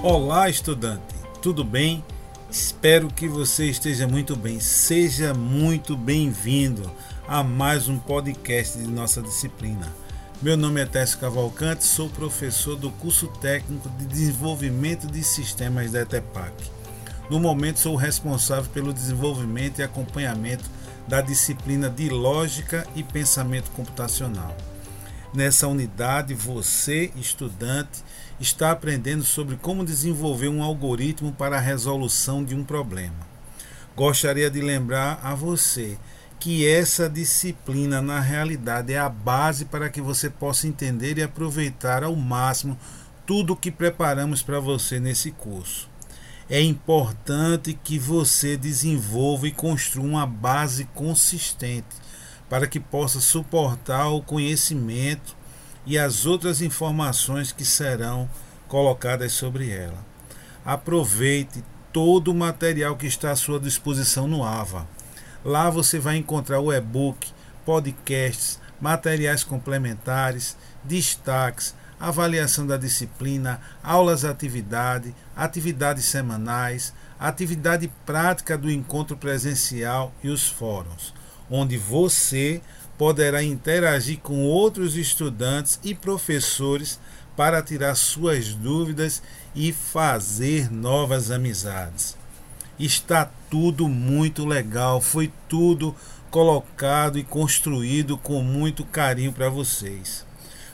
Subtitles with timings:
[0.00, 2.04] Olá, estudante, tudo bem?
[2.48, 4.60] Espero que você esteja muito bem.
[4.60, 6.88] Seja muito bem-vindo
[7.26, 9.92] a mais um podcast de nossa disciplina.
[10.40, 16.02] Meu nome é Técio Cavalcante, sou professor do curso técnico de desenvolvimento de sistemas da
[16.02, 16.54] ETEPAC.
[17.28, 20.64] No momento, sou responsável pelo desenvolvimento e acompanhamento
[21.08, 24.56] da disciplina de lógica e pensamento computacional.
[25.34, 28.02] Nessa unidade, você, estudante,
[28.40, 33.28] está aprendendo sobre como desenvolver um algoritmo para a resolução de um problema.
[33.94, 35.98] Gostaria de lembrar a você
[36.40, 42.04] que essa disciplina, na realidade, é a base para que você possa entender e aproveitar
[42.04, 42.78] ao máximo
[43.26, 45.90] tudo o que preparamos para você nesse curso.
[46.48, 52.07] É importante que você desenvolva e construa uma base consistente
[52.48, 55.36] para que possa suportar o conhecimento
[55.84, 58.28] e as outras informações que serão
[58.66, 60.04] colocadas sobre ela.
[60.64, 64.86] Aproveite todo o material que está à sua disposição no AVA.
[65.44, 67.32] Lá você vai encontrar o e-book,
[67.64, 79.16] podcasts, materiais complementares, destaques, avaliação da disciplina, aulas atividade, atividades semanais, atividade prática do encontro
[79.16, 81.14] presencial e os fóruns
[81.50, 82.60] onde você
[82.96, 86.98] poderá interagir com outros estudantes e professores
[87.36, 89.22] para tirar suas dúvidas
[89.54, 92.16] e fazer novas amizades.
[92.78, 95.94] Está tudo muito legal, foi tudo
[96.30, 100.26] colocado e construído com muito carinho para vocês.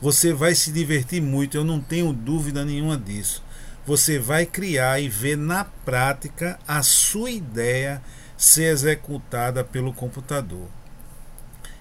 [0.00, 3.42] Você vai se divertir muito, eu não tenho dúvida nenhuma disso.
[3.86, 8.02] Você vai criar e ver na prática a sua ideia
[8.38, 10.68] ser executada pelo computador.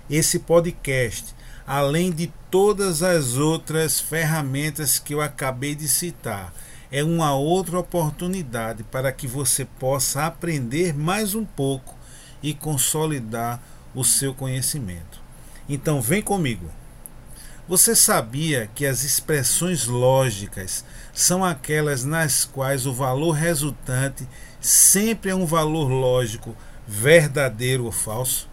[0.10, 1.36] Esse podcast,
[1.68, 6.52] além de todas as outras ferramentas que eu acabei de citar,
[6.92, 11.96] é uma outra oportunidade para que você possa aprender mais um pouco
[12.42, 13.62] e consolidar
[13.94, 15.22] o seu conhecimento.
[15.70, 16.72] Então, vem comigo.
[17.68, 24.26] Você sabia que as expressões lógicas são aquelas nas quais o valor resultante
[24.62, 26.56] sempre é um valor lógico
[26.88, 28.48] verdadeiro ou falso?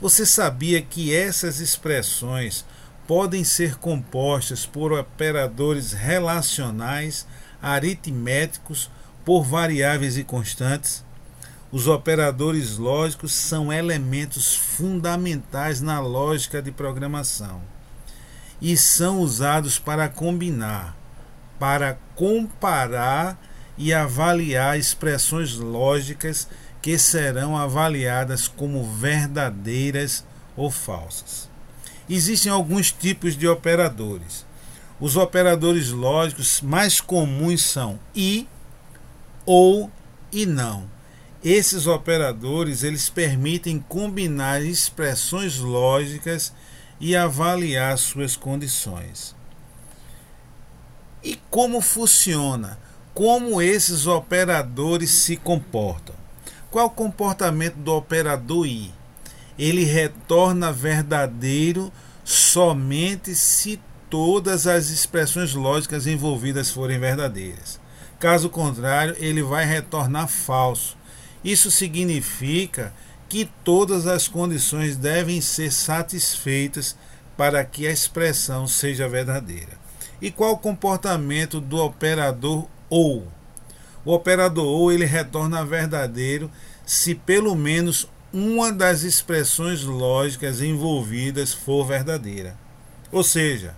[0.00, 2.64] Você sabia que essas expressões
[3.06, 7.26] podem ser compostas por operadores relacionais,
[7.60, 8.90] aritméticos,
[9.22, 11.04] por variáveis e constantes?
[11.70, 17.60] Os operadores lógicos são elementos fundamentais na lógica de programação
[18.60, 20.96] e são usados para combinar,
[21.58, 23.40] para comparar
[23.78, 26.46] e avaliar expressões lógicas
[26.82, 30.24] que serão avaliadas como verdadeiras
[30.56, 31.48] ou falsas.
[32.08, 34.44] Existem alguns tipos de operadores.
[34.98, 38.46] Os operadores lógicos mais comuns são e,
[39.46, 39.90] ou
[40.30, 40.90] e não.
[41.42, 46.52] Esses operadores eles permitem combinar expressões lógicas
[47.00, 49.34] e avaliar suas condições.
[51.22, 52.78] E como funciona?
[53.14, 56.14] Como esses operadores se comportam?
[56.70, 58.92] Qual o comportamento do operador I?
[59.58, 61.92] Ele retorna verdadeiro
[62.24, 67.80] somente se todas as expressões lógicas envolvidas forem verdadeiras.
[68.18, 70.96] Caso contrário, ele vai retornar falso.
[71.42, 73.00] Isso significa que
[73.64, 76.96] todas as condições devem ser satisfeitas
[77.36, 79.78] para que a expressão seja verdadeira.
[80.20, 83.26] E qual o comportamento do operador OU?
[84.04, 86.50] O operador ou ele retorna verdadeiro
[86.84, 92.56] se pelo menos uma das expressões lógicas envolvidas for verdadeira.
[93.12, 93.74] Ou seja,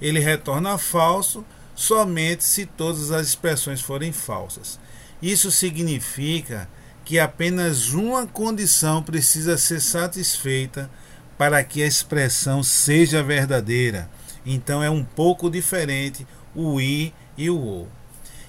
[0.00, 1.44] ele retorna falso
[1.74, 4.78] somente se todas as expressões forem falsas.
[5.22, 6.68] Isso significa
[7.10, 10.88] que apenas uma condição precisa ser satisfeita
[11.36, 14.08] para que a expressão seja verdadeira.
[14.46, 16.24] Então é um pouco diferente
[16.54, 17.88] o i e o ou.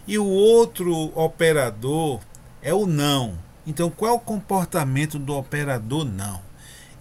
[0.07, 2.19] E o outro operador
[2.61, 3.35] é o não.
[3.65, 6.39] Então, qual é o comportamento do operador não?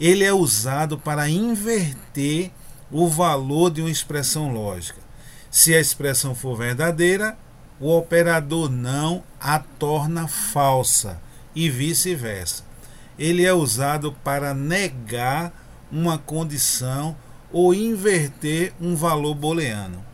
[0.01, 2.51] Ele é usado para inverter
[2.91, 5.03] o valor de uma expressão lógica.
[5.51, 7.37] Se a expressão for verdadeira,
[7.79, 11.21] o operador não a torna falsa
[11.55, 12.65] e vice-versa.
[13.19, 15.53] Ele é usado para negar
[15.91, 17.17] uma condição
[17.53, 20.05] ou inverter um valor booleano.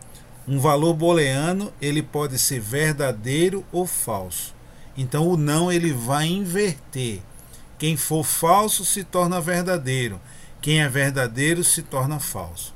[0.48, 4.54] Um valor booleano ele pode ser verdadeiro ou falso.
[4.96, 7.20] Então o não ele vai inverter.
[7.78, 10.20] Quem for falso se torna verdadeiro.
[10.60, 12.74] Quem é verdadeiro se torna falso.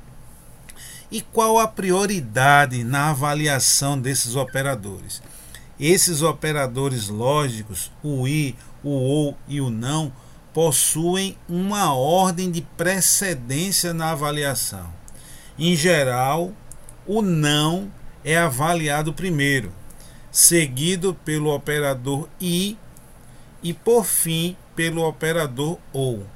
[1.11, 5.23] E qual a prioridade na avaliação desses operadores?
[5.81, 8.55] Esses operadores lógicos, o i,
[8.85, 10.13] o ou e o não,
[10.53, 14.93] possuem uma ordem de precedência na avaliação.
[15.59, 16.53] Em geral,
[17.07, 17.91] o não
[18.23, 19.73] é avaliado primeiro,
[20.31, 22.77] seguido pelo operador i
[23.63, 26.27] e por fim pelo operador ou.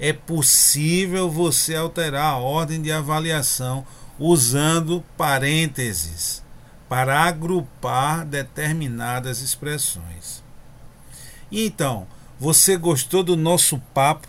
[0.00, 3.86] É possível você alterar a ordem de avaliação
[4.18, 6.43] usando parênteses
[6.88, 10.42] para agrupar determinadas expressões.
[11.50, 12.06] Então,
[12.38, 14.28] você gostou do nosso papo?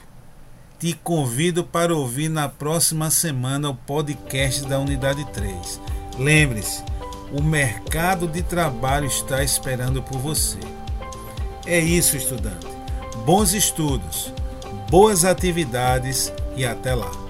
[0.80, 5.82] Te convido para ouvir na próxima semana o podcast da Unidade 3.
[6.18, 6.84] Lembre-se,
[7.32, 10.60] o mercado de trabalho está esperando por você.
[11.66, 12.68] É isso, estudante.
[13.26, 14.32] Bons estudos,
[14.90, 17.25] boas atividades e até lá.